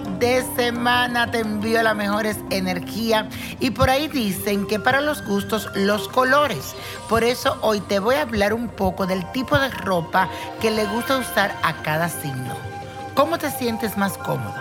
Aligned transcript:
de 0.00 0.44
semana 0.56 1.30
te 1.30 1.40
envío 1.40 1.82
las 1.82 1.94
mejores 1.96 2.38
energías 2.50 3.26
y 3.60 3.70
por 3.70 3.90
ahí 3.90 4.08
dicen 4.08 4.66
que 4.66 4.78
para 4.78 5.00
los 5.00 5.24
gustos 5.24 5.68
los 5.74 6.08
colores. 6.08 6.74
Por 7.08 7.24
eso 7.24 7.56
hoy 7.60 7.80
te 7.80 7.98
voy 7.98 8.16
a 8.16 8.22
hablar 8.22 8.54
un 8.54 8.68
poco 8.68 9.06
del 9.06 9.30
tipo 9.32 9.58
de 9.58 9.68
ropa 9.68 10.28
que 10.60 10.70
le 10.70 10.86
gusta 10.86 11.18
usar 11.18 11.56
a 11.62 11.82
cada 11.82 12.08
signo. 12.08 12.54
¿Cómo 13.14 13.38
te 13.38 13.50
sientes 13.50 13.96
más 13.96 14.18
cómodo? 14.18 14.54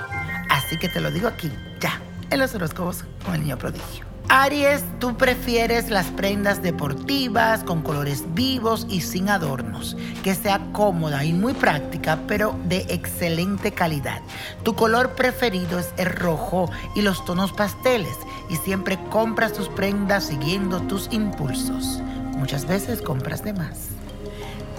Así 0.49 0.77
que 0.77 0.89
te 0.89 1.01
lo 1.01 1.09
digo 1.11 1.27
aquí, 1.27 1.51
ya, 1.79 1.99
en 2.29 2.39
los 2.39 2.53
horóscopos 2.53 3.03
con 3.25 3.35
el 3.35 3.41
niño 3.41 3.57
prodigio. 3.57 4.12
Aries, 4.35 4.83
tú 4.99 5.15
prefieres 5.15 5.91
las 5.91 6.07
prendas 6.07 6.63
deportivas 6.63 7.63
con 7.63 7.83
colores 7.83 8.23
vivos 8.33 8.87
y 8.89 9.01
sin 9.01 9.29
adornos, 9.29 9.95
que 10.23 10.33
sea 10.33 10.59
cómoda 10.71 11.23
y 11.23 11.33
muy 11.33 11.53
práctica, 11.53 12.17
pero 12.27 12.55
de 12.65 12.77
excelente 12.89 13.73
calidad. 13.73 14.21
Tu 14.63 14.73
color 14.73 15.11
preferido 15.11 15.77
es 15.77 15.93
el 15.97 16.07
rojo 16.07 16.71
y 16.95 17.03
los 17.03 17.23
tonos 17.25 17.53
pasteles 17.53 18.17
y 18.49 18.55
siempre 18.55 18.97
compras 19.11 19.53
tus 19.53 19.69
prendas 19.69 20.23
siguiendo 20.23 20.81
tus 20.81 21.09
impulsos. 21.11 22.01
Muchas 22.35 22.65
veces 22.65 23.03
compras 23.03 23.43
de 23.43 23.53
más. 23.53 23.89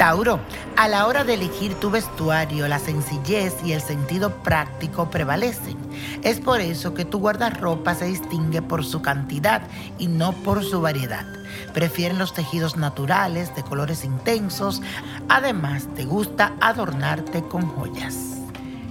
Tauro, 0.04 0.38
a 0.76 0.86
la 0.86 1.06
hora 1.06 1.24
de 1.24 1.32
elegir 1.32 1.80
tu 1.80 1.90
vestuario, 1.90 2.68
la 2.68 2.78
sencillez 2.78 3.54
y 3.64 3.72
el 3.72 3.80
sentido 3.80 4.34
práctico 4.42 5.08
prevalecen. 5.08 5.78
Es 6.22 6.40
por 6.40 6.60
eso 6.60 6.92
que 6.92 7.06
tu 7.06 7.20
guardarropa 7.20 7.94
se 7.94 8.04
distingue 8.04 8.60
por 8.60 8.84
su 8.84 9.00
cantidad 9.00 9.62
y 9.98 10.08
no 10.08 10.32
por 10.32 10.62
su 10.62 10.82
variedad. 10.82 11.24
Prefieren 11.72 12.18
los 12.18 12.34
tejidos 12.34 12.76
naturales 12.76 13.56
de 13.56 13.62
colores 13.62 14.04
intensos. 14.04 14.82
Además, 15.30 15.88
te 15.96 16.04
gusta 16.04 16.52
adornarte 16.60 17.42
con 17.42 17.66
joyas. 17.66 18.42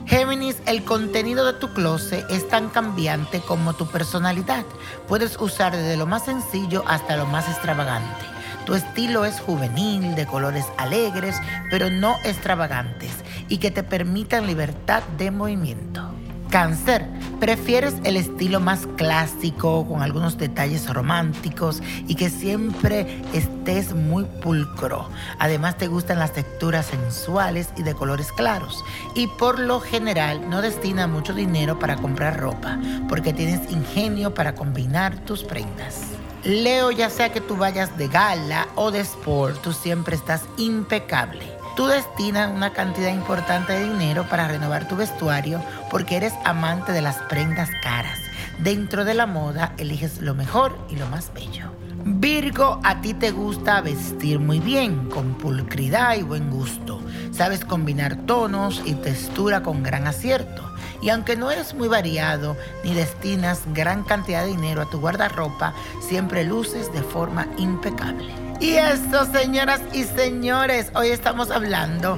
Géminis, 0.07 0.63
el 0.65 0.83
contenido 0.83 1.45
de 1.45 1.53
tu 1.59 1.75
closet 1.75 2.25
es 2.31 2.47
tan 2.49 2.69
cambiante 2.69 3.39
como 3.39 3.73
tu 3.73 3.85
personalidad. 3.85 4.65
Puedes 5.07 5.39
usar 5.39 5.73
desde 5.73 5.95
lo 5.95 6.07
más 6.07 6.25
sencillo 6.25 6.83
hasta 6.87 7.17
lo 7.17 7.27
más 7.27 7.47
extravagante. 7.47 8.32
Tu 8.65 8.75
estilo 8.75 9.25
es 9.25 9.39
juvenil, 9.39 10.15
de 10.15 10.25
colores 10.25 10.65
alegres, 10.77 11.35
pero 11.69 11.89
no 11.89 12.15
extravagantes 12.23 13.11
y 13.49 13.57
que 13.57 13.71
te 13.71 13.83
permitan 13.83 14.47
libertad 14.47 15.03
de 15.17 15.31
movimiento. 15.31 16.12
Cáncer, 16.53 17.07
prefieres 17.39 17.95
el 18.03 18.15
estilo 18.15 18.59
más 18.59 18.85
clásico, 18.95 19.87
con 19.87 20.03
algunos 20.03 20.37
detalles 20.37 20.87
románticos 20.87 21.81
y 22.07 22.13
que 22.13 22.29
siempre 22.29 23.23
estés 23.33 23.95
muy 23.95 24.25
pulcro. 24.25 25.09
Además 25.39 25.79
te 25.79 25.87
gustan 25.87 26.19
las 26.19 26.33
texturas 26.33 26.85
sensuales 26.85 27.69
y 27.75 27.81
de 27.81 27.95
colores 27.95 28.31
claros. 28.31 28.85
Y 29.15 29.25
por 29.25 29.57
lo 29.57 29.79
general 29.79 30.47
no 30.47 30.61
destina 30.61 31.07
mucho 31.07 31.33
dinero 31.33 31.79
para 31.79 31.95
comprar 31.95 32.39
ropa, 32.39 32.77
porque 33.09 33.33
tienes 33.33 33.71
ingenio 33.71 34.35
para 34.35 34.53
combinar 34.53 35.25
tus 35.25 35.43
prendas. 35.43 36.01
Leo, 36.43 36.91
ya 36.91 37.09
sea 37.09 37.33
que 37.33 37.41
tú 37.41 37.57
vayas 37.57 37.97
de 37.97 38.09
gala 38.09 38.67
o 38.75 38.91
de 38.91 38.99
sport, 38.99 39.59
tú 39.63 39.73
siempre 39.73 40.15
estás 40.15 40.43
impecable. 40.57 41.62
Tú 41.75 41.87
destinas 41.87 42.51
una 42.51 42.71
cantidad 42.71 43.09
importante 43.09 43.73
de 43.73 43.89
dinero 43.89 44.27
para 44.29 44.47
renovar 44.47 44.87
tu 44.87 44.95
vestuario 44.95 45.59
porque 45.89 46.17
eres 46.17 46.33
amante 46.45 46.91
de 46.91 47.01
las 47.01 47.17
prendas 47.23 47.69
caras. 47.81 48.19
Dentro 48.59 49.05
de 49.05 49.15
la 49.15 49.25
moda 49.25 49.73
eliges 49.77 50.21
lo 50.21 50.35
mejor 50.35 50.77
y 50.89 50.97
lo 50.97 51.07
más 51.07 51.33
bello. 51.33 51.71
Virgo, 52.05 52.79
a 52.83 53.01
ti 53.01 53.15
te 53.15 53.31
gusta 53.31 53.81
vestir 53.81 54.37
muy 54.37 54.59
bien, 54.59 55.09
con 55.09 55.35
pulcridad 55.35 56.15
y 56.15 56.21
buen 56.21 56.51
gusto. 56.51 57.01
Sabes 57.31 57.65
combinar 57.65 58.17
tonos 58.27 58.81
y 58.85 58.93
textura 58.93 59.63
con 59.63 59.81
gran 59.81 60.05
acierto. 60.05 60.69
Y 61.01 61.09
aunque 61.09 61.35
no 61.35 61.49
eres 61.49 61.73
muy 61.73 61.87
variado 61.87 62.55
ni 62.83 62.93
destinas 62.93 63.61
gran 63.73 64.03
cantidad 64.03 64.43
de 64.43 64.51
dinero 64.51 64.83
a 64.83 64.89
tu 64.89 64.99
guardarropa, 64.99 65.73
siempre 66.01 66.43
luces 66.43 66.93
de 66.93 67.01
forma 67.01 67.47
impecable. 67.57 68.52
Y 68.63 68.77
eso, 68.77 69.25
señoras 69.25 69.81
y 69.91 70.03
señores, 70.05 70.89
hoy 70.95 71.09
estamos 71.09 71.51
hablando 71.51 72.17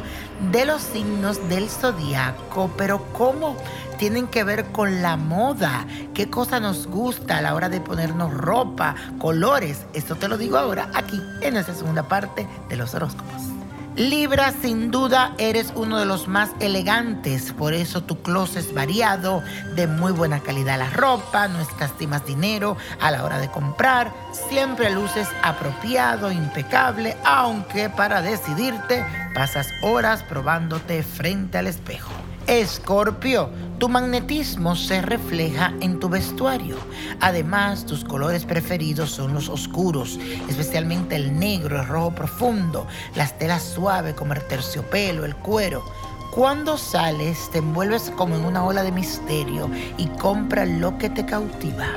de 0.52 0.64
los 0.66 0.80
signos 0.84 1.50
del 1.50 1.68
zodiaco, 1.68 2.70
pero 2.78 3.04
cómo 3.14 3.58
tienen 3.98 4.28
que 4.28 4.44
ver 4.44 4.66
con 4.66 5.02
la 5.02 5.18
moda, 5.18 5.88
qué 6.14 6.30
cosa 6.30 6.60
nos 6.60 6.86
gusta 6.86 7.40
a 7.40 7.42
la 7.42 7.56
hora 7.56 7.68
de 7.68 7.82
ponernos 7.82 8.32
ropa, 8.32 8.94
colores. 9.18 9.88
Esto 9.94 10.18
te 10.18 10.28
lo 10.28 10.38
digo 10.38 10.60
ahora 10.60 10.92
aquí 10.94 11.20
en 11.42 11.56
nuestra 11.56 11.74
segunda 11.74 12.04
parte 12.04 12.48
de 12.70 12.76
los 12.76 12.94
horóscopos. 12.94 13.65
Libra, 13.96 14.52
sin 14.52 14.92
duda 14.92 15.34
eres 15.38 15.72
uno 15.74 15.98
de 15.98 16.06
los 16.06 16.28
más 16.28 16.50
elegantes, 16.60 17.54
por 17.54 17.74
eso 17.74 18.04
tu 18.04 18.22
closet 18.22 18.58
es 18.58 18.74
variado, 18.74 19.42
de 19.76 19.88
muy 19.88 20.12
buena 20.12 20.42
calidad 20.42 20.78
la 20.78 20.90
ropa, 20.90 21.48
no 21.48 21.62
escastimas 21.62 22.26
dinero 22.26 22.76
a 23.00 23.10
la 23.12 23.24
hora 23.24 23.40
de 23.40 23.50
comprar, 23.50 24.12
siempre 24.50 24.90
luces 24.90 25.30
apropiado, 25.44 26.30
impecable, 26.30 27.16
aunque 27.24 27.90
para 27.90 28.22
decidirte 28.22 29.06
pasas 29.34 29.68
horas 29.82 30.24
probándote 30.24 31.02
frente 31.02 31.58
al 31.58 31.68
espejo. 31.68 32.12
Escorpio, 32.48 33.50
tu 33.78 33.90
magnetismo 33.90 34.76
se 34.76 35.02
refleja 35.02 35.74
en 35.82 36.00
tu 36.00 36.10
vestuario. 36.10 36.78
Además, 37.20 37.86
tus 37.86 38.04
colores 38.04 38.46
preferidos 38.46 39.12
son 39.12 39.34
los 39.34 39.50
oscuros, 39.50 40.20
especialmente 40.48 41.16
el 41.16 41.38
negro, 41.38 41.82
el 41.82 41.88
rojo 41.88 42.12
profundo, 42.12 42.88
las 43.16 43.38
telas 43.38 43.64
suaves 43.64 44.14
como 44.16 44.34
el 44.34 44.46
terciopelo, 44.48 45.26
el 45.26 45.36
cuero. 45.36 45.84
Cuando 46.32 46.78
sales, 46.78 47.50
te 47.52 47.60
envuelves 47.60 48.12
como 48.16 48.36
en 48.36 48.46
una 48.46 48.64
ola 48.64 48.84
de 48.84 48.92
misterio 48.92 49.70
y 49.98 50.08
compras 50.08 50.68
lo 50.68 50.98
que 50.98 51.10
te 51.10 51.26
cautiva. 51.26 51.88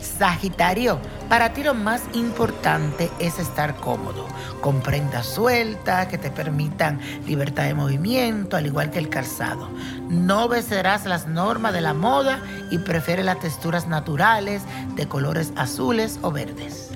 Sagitario, 0.00 0.98
para 1.28 1.52
ti 1.52 1.62
lo 1.62 1.74
más 1.74 2.02
importante 2.12 3.10
es 3.18 3.38
estar 3.38 3.76
cómodo, 3.76 4.26
con 4.60 4.80
prendas 4.80 5.26
sueltas 5.26 6.06
que 6.08 6.18
te 6.18 6.30
permitan 6.30 7.00
libertad 7.26 7.64
de 7.64 7.74
movimiento, 7.74 8.56
al 8.56 8.66
igual 8.66 8.90
que 8.90 8.98
el 8.98 9.08
calzado. 9.08 9.68
No 10.08 10.44
obedecerás 10.44 11.06
las 11.06 11.26
normas 11.26 11.72
de 11.72 11.80
la 11.80 11.94
moda 11.94 12.42
y 12.70 12.78
prefieres 12.78 13.24
las 13.24 13.40
texturas 13.40 13.88
naturales 13.88 14.62
de 14.96 15.08
colores 15.08 15.52
azules 15.56 16.18
o 16.22 16.30
verdes. 16.30 16.90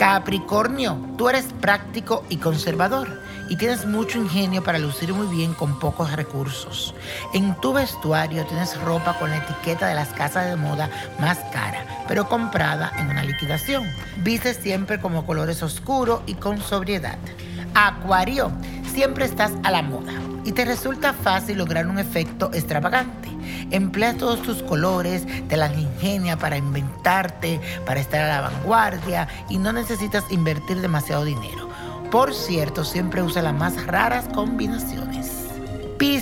Capricornio, 0.00 0.98
tú 1.18 1.28
eres 1.28 1.44
práctico 1.60 2.24
y 2.30 2.38
conservador 2.38 3.20
y 3.50 3.56
tienes 3.56 3.84
mucho 3.84 4.16
ingenio 4.16 4.64
para 4.64 4.78
lucir 4.78 5.12
muy 5.12 5.26
bien 5.26 5.52
con 5.52 5.78
pocos 5.78 6.10
recursos. 6.12 6.94
En 7.34 7.54
tu 7.60 7.74
vestuario 7.74 8.46
tienes 8.46 8.80
ropa 8.80 9.18
con 9.18 9.28
la 9.28 9.36
etiqueta 9.36 9.86
de 9.88 9.94
las 9.94 10.08
casas 10.14 10.46
de 10.46 10.56
moda 10.56 10.88
más 11.20 11.36
cara, 11.52 11.84
pero 12.08 12.30
comprada 12.30 12.90
en 12.96 13.10
una 13.10 13.24
liquidación. 13.24 13.84
Vistes 14.24 14.56
siempre 14.56 14.98
como 14.98 15.26
colores 15.26 15.62
oscuros 15.62 16.22
y 16.24 16.32
con 16.32 16.62
sobriedad. 16.62 17.18
Acuario, 17.74 18.50
siempre 18.94 19.26
estás 19.26 19.52
a 19.64 19.70
la 19.70 19.82
moda 19.82 20.14
y 20.44 20.52
te 20.52 20.64
resulta 20.64 21.12
fácil 21.12 21.58
lograr 21.58 21.86
un 21.86 21.98
efecto 21.98 22.50
extravagante. 22.52 23.28
Emplea 23.70 24.16
todos 24.16 24.42
tus 24.42 24.62
colores, 24.62 25.26
te 25.48 25.56
las 25.56 25.76
ingenia 25.76 26.36
para 26.36 26.56
inventarte, 26.56 27.60
para 27.86 28.00
estar 28.00 28.22
a 28.22 28.28
la 28.28 28.50
vanguardia 28.50 29.28
y 29.48 29.58
no 29.58 29.72
necesitas 29.72 30.24
invertir 30.30 30.80
demasiado 30.80 31.24
dinero. 31.24 31.68
Por 32.10 32.34
cierto, 32.34 32.84
siempre 32.84 33.22
usa 33.22 33.42
las 33.42 33.54
más 33.54 33.86
raras 33.86 34.26
combinaciones. 34.34 35.39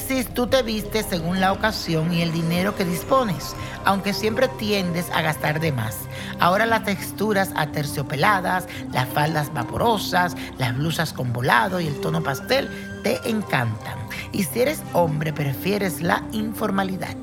Tú 0.09 0.47
te 0.47 0.63
vistes 0.63 1.05
según 1.05 1.39
la 1.39 1.53
ocasión 1.53 2.15
y 2.15 2.23
el 2.23 2.33
dinero 2.33 2.75
que 2.75 2.87
dispones, 2.87 3.55
aunque 3.85 4.15
siempre 4.15 4.49
tiendes 4.49 5.11
a 5.11 5.21
gastar 5.21 5.61
de 5.61 5.71
más. 5.71 5.97
Ahora 6.41 6.65
las 6.65 6.85
texturas 6.85 7.51
aterciopeladas, 7.57 8.67
las 8.91 9.07
faldas 9.11 9.53
vaporosas, 9.53 10.35
las 10.57 10.75
blusas 10.75 11.13
con 11.13 11.35
volado 11.35 11.79
y 11.79 11.89
el 11.89 12.01
tono 12.01 12.23
pastel 12.23 12.71
te 13.03 13.21
encantan. 13.29 13.99
Y 14.33 14.45
si 14.45 14.63
eres 14.63 14.83
hombre, 14.95 15.35
prefieres 15.35 16.01
la 16.01 16.25
informalidad. 16.33 17.17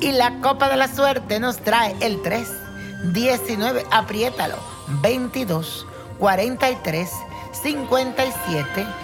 Y 0.00 0.12
la 0.12 0.40
copa 0.40 0.70
de 0.70 0.78
la 0.78 0.88
suerte 0.88 1.38
nos 1.38 1.58
trae 1.58 1.94
el 2.00 2.22
3, 2.22 2.48
19, 3.12 3.84
apriétalo, 3.90 4.56
22, 5.02 5.86
43, 6.18 7.10
57 7.52 9.03